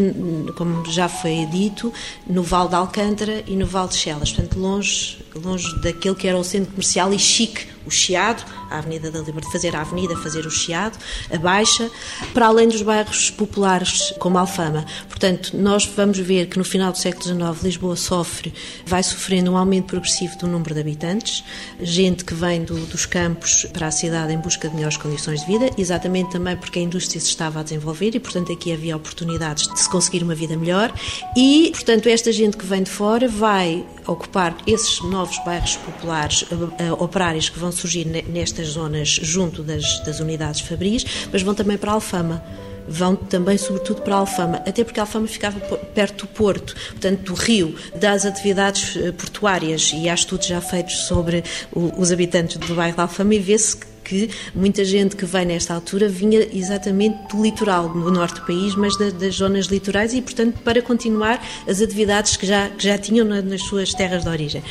[0.57, 1.93] como já foi dito,
[2.27, 6.37] no Val de Alcântara e no Val de Chelas, portanto longe, longe daquele que era
[6.37, 10.47] o centro comercial e chique o Chiado, a Avenida da Liberdade, fazer a Avenida, fazer
[10.47, 10.99] o Chiado,
[11.33, 11.91] a Baixa,
[12.33, 14.85] para além dos bairros populares como Alfama.
[15.09, 18.53] Portanto, nós vamos ver que no final do século XIX Lisboa sofre,
[18.87, 21.45] vai sofrendo um aumento progressivo do número de habitantes,
[21.81, 25.47] gente que vem do, dos campos para a cidade em busca de melhores condições de
[25.47, 29.67] vida, exatamente também porque a indústria se estava a desenvolver e, portanto, aqui havia oportunidades
[29.69, 30.93] de se conseguir uma vida melhor
[31.37, 37.03] e, portanto, esta gente que vem de fora vai ocupar esses novos bairros populares uh,
[37.03, 41.91] operários que vão surgir nestas zonas junto das, das unidades fabris, mas vão também para
[41.91, 42.43] a Alfama.
[42.89, 47.21] Vão também, sobretudo, para a Alfama, até porque a Alfama ficava perto do porto, portanto,
[47.21, 52.75] do rio, das atividades eh, portuárias, e há estudos já feitos sobre os habitantes do
[52.75, 57.17] bairro da Alfama, e vê-se que que muita gente que vem nesta altura vinha exatamente
[57.29, 61.45] do litoral, do norte do país, mas das, das zonas litorais e, portanto, para continuar
[61.69, 64.63] as atividades que já, que já tinham na, nas suas terras de origem.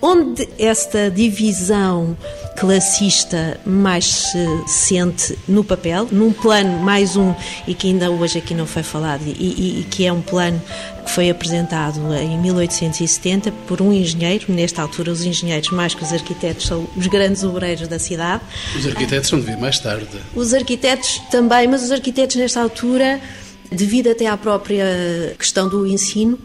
[0.00, 2.16] Onde esta divisão
[2.58, 7.34] classista mais se sente no papel, num plano mais um,
[7.66, 10.60] e que ainda hoje aqui não foi falado, e, e, e que é um plano
[11.04, 14.46] que foi apresentado em 1870 por um engenheiro.
[14.48, 18.42] Nesta altura, os engenheiros, mais que os arquitetos, são os grandes obreiros da cidade.
[18.76, 20.08] Os arquitetos são de vir mais tarde.
[20.34, 23.20] Os arquitetos também, mas os arquitetos, nesta altura,
[23.70, 26.38] devido até à própria questão do ensino,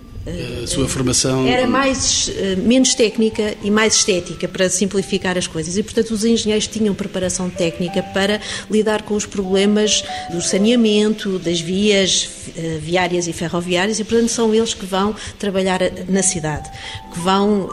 [0.64, 5.78] a sua formação era mais eh, menos técnica e mais estética para simplificar as coisas.
[5.78, 11.62] E portanto os engenheiros tinham preparação técnica para lidar com os problemas do saneamento das
[11.62, 16.70] vias eh, viárias e ferroviárias e portanto são eles que vão trabalhar na cidade
[17.14, 17.70] que vão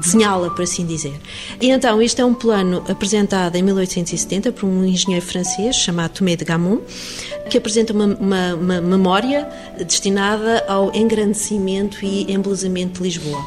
[0.00, 1.14] desenhá-la por assim dizer.
[1.60, 6.36] E então este é um plano apresentado em 1870 por um engenheiro francês chamado Tomé
[6.36, 6.80] de Gamon
[7.48, 9.48] que apresenta uma, uma, uma memória
[9.86, 13.44] destinada ao engrandecimento e embelezamento de Lisboa.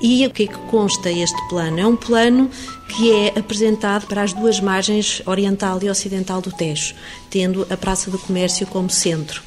[0.00, 1.78] E o que é que consta este plano?
[1.78, 2.50] É um plano
[2.88, 6.94] que é apresentado para as duas margens oriental e ocidental do Tejo,
[7.28, 9.42] tendo a Praça do Comércio como centro.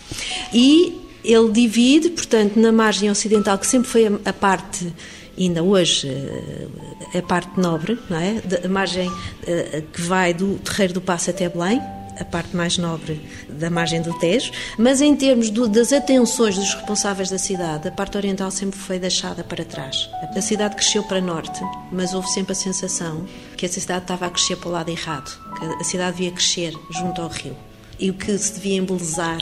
[0.54, 4.94] E ele divide, portanto, na margem ocidental, que sempre foi a, parte
[5.38, 8.42] ainda hoje eh, a parte nobre, não é?
[8.64, 9.12] a margem
[9.48, 11.82] eh, que vai do Terreiro do Passo até Belém,
[12.20, 16.74] a parte mais nobre da margem do Tejo, mas em termos do, das atenções dos
[16.74, 20.10] responsáveis da cidade, a parte oriental sempre foi deixada para trás.
[20.36, 21.60] A cidade cresceu para norte,
[21.92, 23.26] mas houve sempre a sensação
[23.58, 26.74] que essa cidade estava a crescer para o lado errado, que a cidade devia crescer
[26.92, 27.56] junto ao rio.
[28.00, 29.42] E o que se devia embelezar,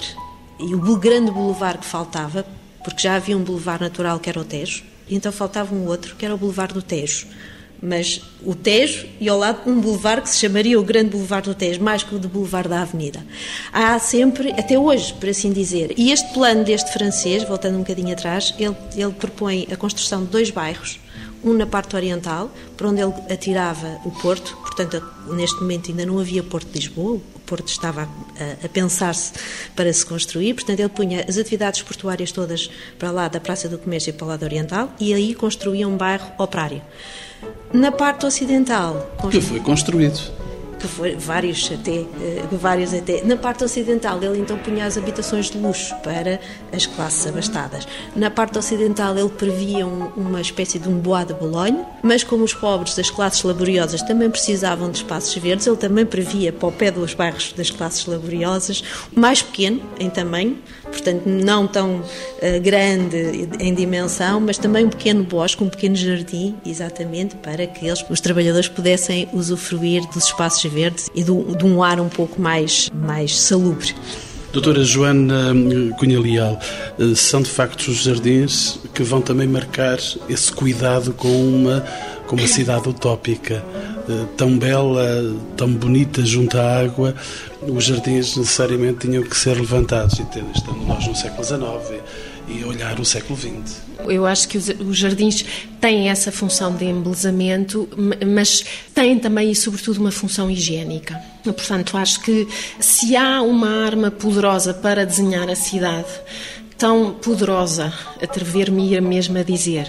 [0.59, 2.45] e o grande boulevard que faltava,
[2.83, 6.25] porque já havia um boulevard natural que era o Tejo, então faltava um outro, que
[6.25, 7.27] era o Boulevard do Tejo
[7.81, 11.55] mas o Tejo e ao lado um boulevard que se chamaria o Grande Boulevard do
[11.55, 13.25] Tejo, mais que o do Boulevard da Avenida.
[13.73, 15.93] Há sempre, até hoje, por assim dizer.
[15.97, 20.29] E este plano deste francês, voltando um bocadinho atrás, ele, ele propõe a construção de
[20.29, 20.99] dois bairros,
[21.43, 26.19] um na parte oriental, por onde ele atirava o porto, portanto, neste momento ainda não
[26.19, 29.33] havia Porto de Lisboa, o Porto estava a, a pensar-se
[29.75, 33.79] para se construir, portanto, ele punha as atividades portuárias todas para lá da Praça do
[33.79, 36.81] Comércio e para o lado oriental, e aí construía um bairro operário.
[37.73, 39.07] Na parte ocidental.
[39.29, 40.19] Que foi construído
[40.81, 43.23] que foi vários até, eh, vários até.
[43.23, 46.39] Na parte ocidental, ele então punha as habitações de luxo para
[46.73, 47.87] as classes abastadas.
[48.15, 52.43] Na parte ocidental, ele previa um, uma espécie de um bois de Bolonha, mas como
[52.43, 56.71] os pobres das classes laboriosas também precisavam de espaços verdes, ele também previa para o
[56.71, 58.83] pé dos bairros das classes laboriosas,
[59.15, 65.23] mais pequeno em tamanho, portanto não tão uh, grande em dimensão, mas também um pequeno
[65.23, 70.70] bosque, um pequeno jardim, exatamente para que eles, os trabalhadores pudessem usufruir dos espaços
[71.13, 73.93] e de um ar um pouco mais, mais salubre.
[74.51, 76.59] Doutora Joana hum, Cunha Leal,
[76.99, 81.85] eh, são de facto os jardins que vão também marcar esse cuidado com uma,
[82.27, 83.63] com uma cidade utópica,
[84.09, 87.15] eh, tão bela, tão bonita junto à água,
[87.61, 90.25] os jardins necessariamente tinham que ser levantados, e
[90.85, 92.01] nós no século XIX
[92.51, 93.81] e olhar o século XX.
[94.07, 95.45] Eu acho que os jardins
[95.79, 97.87] têm essa função de embelezamento,
[98.25, 101.19] mas têm também e sobretudo uma função higiênica.
[101.43, 102.47] Portanto, acho que
[102.79, 106.09] se há uma arma poderosa para desenhar a cidade,
[106.77, 109.87] tão poderosa, atrever-me a mesmo a dizer,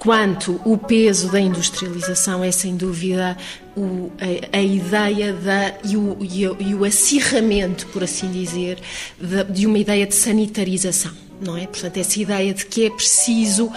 [0.00, 3.36] quanto o peso da industrialização é sem dúvida
[3.76, 8.80] o, a, a, ideia da, e, o, e, o, acirramento, por assim dizer,
[9.20, 11.12] de, de uma ideia de sanitarização
[11.42, 11.66] não é?
[11.66, 13.70] Portanto, essa ideia de que é preciso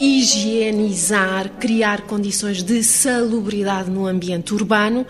[0.00, 5.06] higienizar, criar condições de salubridade no ambiente urbano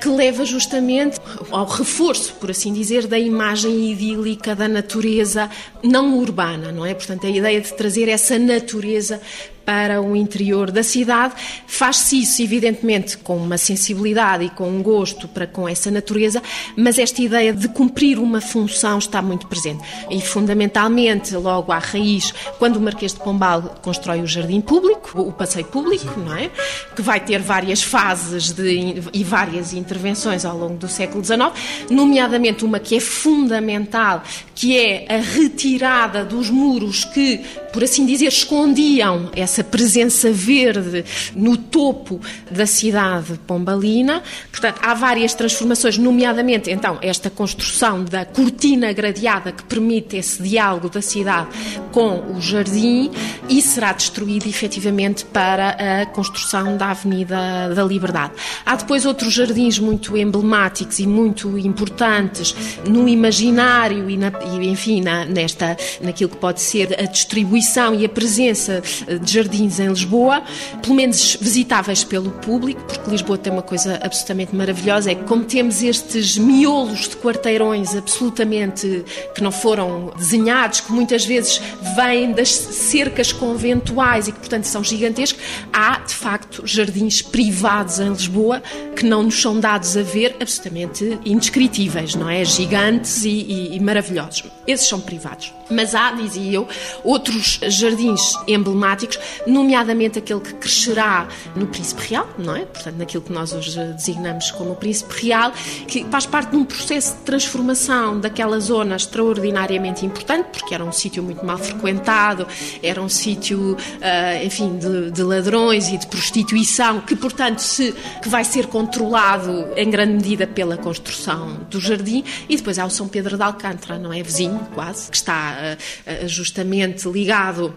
[0.00, 1.18] que leva justamente
[1.50, 5.48] ao reforço, por assim dizer, da imagem idílica da natureza
[5.82, 6.92] não urbana, não é?
[6.92, 9.20] Portanto, a ideia de trazer essa natureza
[9.66, 11.34] para o interior da cidade.
[11.66, 16.40] Faz-se isso, evidentemente, com uma sensibilidade e com um gosto para com essa natureza,
[16.76, 19.82] mas esta ideia de cumprir uma função está muito presente.
[20.08, 25.32] E, fundamentalmente, logo à raiz, quando o Marquês de Pombal constrói o jardim público, o
[25.32, 26.48] passeio público, não é?
[26.94, 31.50] Que vai ter várias fases de, e várias intervenções ao longo do século XIX,
[31.90, 34.22] nomeadamente uma que é fundamental,
[34.54, 37.38] que é a retirada dos muros que,
[37.72, 41.02] por assim dizer, escondiam essa essa presença verde
[41.34, 44.22] no topo da cidade pombalina.
[44.50, 50.90] Portanto, há várias transformações, nomeadamente, então, esta construção da cortina gradeada que permite esse diálogo
[50.90, 51.48] da cidade
[51.90, 53.10] com o jardim
[53.48, 58.34] e será destruído efetivamente para a construção da Avenida da Liberdade.
[58.64, 62.54] Há depois outros jardins muito emblemáticos e muito importantes
[62.86, 68.04] no imaginário e, na, e enfim, na, nesta, naquilo que pode ser a distribuição e
[68.04, 68.82] a presença
[69.22, 70.42] de jardins jardins em Lisboa,
[70.82, 75.44] pelo menos visitáveis pelo público, porque Lisboa tem uma coisa absolutamente maravilhosa, é que como
[75.44, 81.60] temos estes miolos de quarteirões absolutamente que não foram desenhados, que muitas vezes
[81.94, 85.42] vêm das cercas conventuais e que, portanto, são gigantescos,
[85.72, 88.62] há, de facto, jardins privados em Lisboa
[88.96, 92.44] que não nos são dados a ver absolutamente indescritíveis, não é?
[92.44, 94.44] Gigantes e, e, e maravilhosos.
[94.66, 95.52] Esses são privados.
[95.70, 96.68] Mas há, dizia eu,
[97.04, 102.64] outros jardins emblemáticos, nomeadamente aquele que crescerá no Príncipe Real, não é?
[102.64, 105.52] Portanto, naquilo que nós hoje designamos como o Príncipe Real,
[105.86, 110.92] que faz parte de um processo de transformação daquela zona extraordinariamente importante, porque era um
[110.92, 112.46] sítio muito mal frequentado,
[112.82, 118.28] era um sítio, ah, enfim, de, de ladrões e de prostituição, que, portanto, se, que
[118.28, 123.08] vai ser controlado em grande medida pela construção do jardim, e depois há o São
[123.08, 124.22] Pedro de Alcântara, não é?
[124.22, 127.74] Vizinho, quase, que está eh, eh, justamente ligado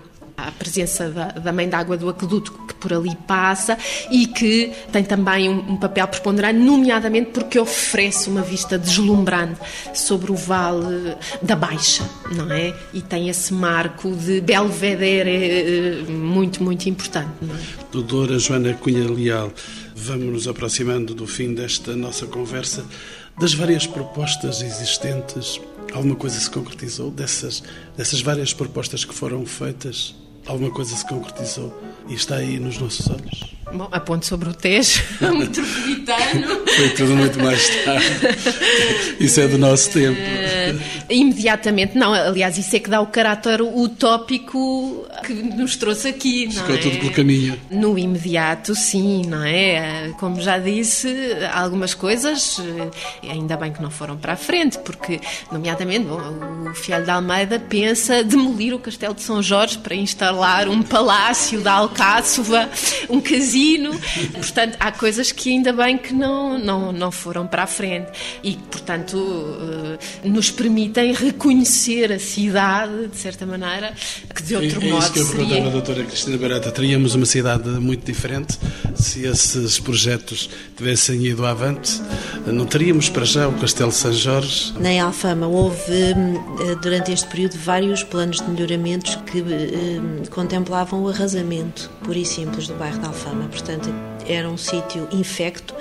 [0.48, 3.78] à presença da, da mãe d'água do aqueduto que por ali passa
[4.10, 9.60] e que tem também um, um, papel preponderante, nomeadamente porque oferece uma vista deslumbrante
[9.94, 12.74] sobre o vale da Baixa, não é?
[12.94, 17.30] E tem esse marco de belvedere eh, muito, muito importante.
[17.42, 17.60] Não é?
[17.92, 19.52] Doutora Joana Cunha Leal,
[19.96, 22.86] vamos nos aproximando do fim desta nossa conversa.
[23.40, 25.62] Das várias propostas existentes,
[25.94, 27.10] alguma coisa se concretizou?
[27.10, 27.64] Dessas,
[27.96, 30.14] dessas várias propostas que foram feitas,
[30.50, 31.72] alguma coisa se concretizou
[32.08, 33.59] e está aí nos nossos olhos?
[33.72, 36.66] Bom, a ponte sobre o Tejo, metropolitano.
[36.76, 38.06] Foi tudo muito mais tarde.
[39.20, 40.20] Isso é do nosso tempo.
[40.20, 42.14] Uh, imediatamente, não.
[42.14, 46.78] Aliás, isso é que dá o caráter utópico que nos trouxe aqui, não Ficou é?
[46.80, 47.60] tudo pelo caminho.
[47.70, 50.12] No imediato, sim, não é?
[50.20, 51.14] Como já disse,
[51.54, 52.58] algumas coisas,
[53.24, 55.20] eh, ainda bem que não foram para a frente, porque,
[55.52, 56.20] nomeadamente, bom,
[56.70, 61.62] o Fialho de Almeida pensa demolir o Castelo de São Jorge para instalar um palácio
[61.62, 62.70] da Alcáçova,
[63.10, 63.20] um
[63.60, 64.00] casino
[64.34, 68.12] Portanto, há coisas que ainda bem que não, não, não foram para a frente
[68.44, 73.94] e que, portanto, uh, nos permitem reconhecer a cidade, de certa maneira,
[74.34, 75.46] que de outro é, é modo isso que eu seria...
[75.46, 76.72] perguntava à doutora Cristina Barata.
[76.72, 78.58] Teríamos uma cidade muito diferente
[78.96, 82.02] se esses projetos tivessem ido avante?
[82.46, 84.74] Não teríamos para já o Castelo de São Jorge?
[84.80, 85.48] Nem Alfama.
[85.48, 92.18] Houve, hum, durante este período, vários planos de melhoramentos que hum, contemplavam o arrasamento, puro
[92.18, 93.49] e simples, do bairro de Alfama.
[93.50, 93.90] Portanto,
[94.30, 95.76] era um sítio infecto,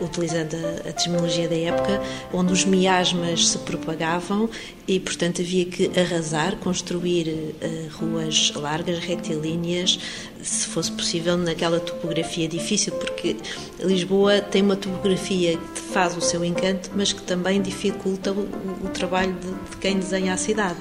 [0.00, 2.02] utilizando a, a terminologia da época,
[2.32, 4.48] onde os miasmas se propagavam
[4.86, 9.98] e, portanto, havia que arrasar, construir uh, ruas largas, retilíneas,
[10.42, 13.34] se fosse possível, naquela topografia difícil, porque
[13.80, 18.46] Lisboa tem uma topografia que faz o seu encanto, mas que também dificulta o,
[18.84, 20.76] o trabalho de, de, quem desenha a cidade.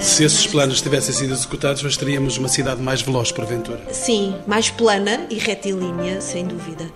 [0.00, 3.82] Se esses planos tivessem sido executados, nós teríamos uma cidade mais veloz, porventura?
[3.92, 6.90] Sim, mais plana e retilínea, sem dúvida.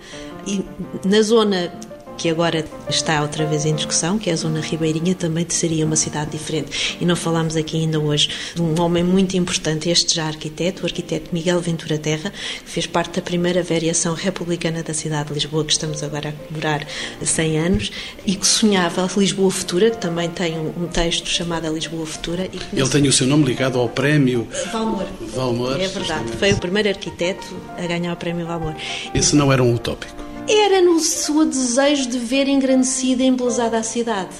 [0.46, 0.64] E
[1.04, 1.72] na zona
[2.18, 5.94] que agora está outra vez em discussão, que é a Zona Ribeirinha, também seria uma
[5.94, 6.98] cidade diferente.
[7.00, 10.86] E não falámos aqui ainda hoje de um homem muito importante, este já arquiteto, o
[10.86, 12.32] arquiteto Miguel Ventura Terra,
[12.64, 16.32] que fez parte da primeira variação republicana da cidade de Lisboa, que estamos agora a
[16.32, 16.86] comemorar
[17.22, 17.92] 100 anos,
[18.26, 22.48] e que sonhava a Lisboa Futura, que também tem um texto chamado a Lisboa Futura.
[22.52, 25.06] E Ele tem o seu nome ligado ao prémio Valmor.
[25.34, 25.74] Valmor.
[25.74, 26.36] É verdade, justamente.
[26.36, 27.46] foi o primeiro arquiteto
[27.76, 28.74] a ganhar o prémio Valmor.
[29.14, 30.27] Esse não era um utópico?
[30.48, 34.36] Era no seu desejo de ver engrandecida e embelezada a cidade.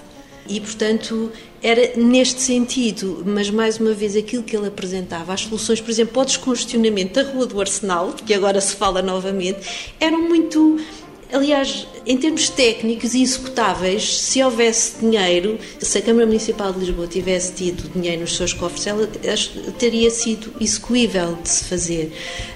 [0.48, 1.30] E, portanto,
[1.62, 6.18] era neste sentido, mas mais uma vez aquilo que ele apresentava, as soluções, por exemplo,
[6.18, 10.80] ao descongestionamento da Rua do Arsenal, que agora se fala novamente, eram muito.
[11.32, 17.06] Aliás, Em termos técnicos e executáveis, se houvesse dinheiro, se a Câmara Municipal de Lisboa
[17.06, 19.06] tivesse tido dinheiro nos seus cofres, ela
[19.78, 22.10] teria sido execuível de se fazer.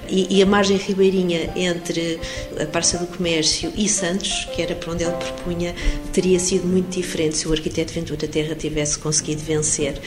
[0.09, 2.19] E, e a margem ribeirinha entre
[2.59, 5.75] a Parça do Comércio e Santos, que era para onde ele propunha,
[6.15, 10.01] teria sido muito diferente se o arquiteto Ventura Terra tivesse conseguido vencer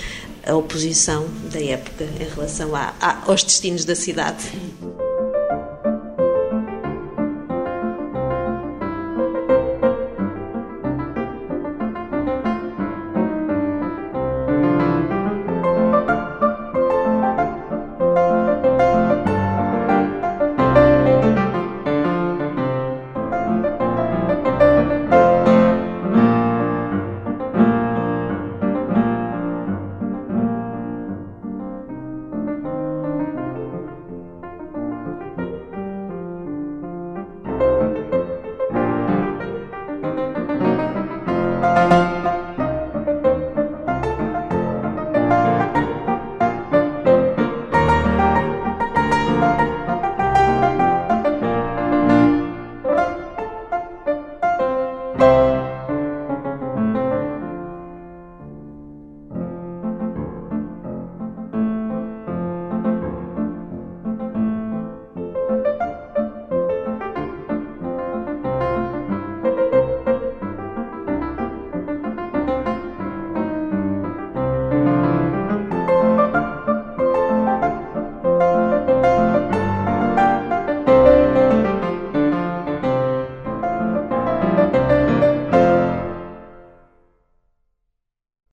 [0.44, 2.72] a oposição da época em relação
[3.28, 4.44] aos destinos da cidade.